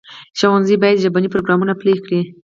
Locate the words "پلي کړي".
1.79-2.21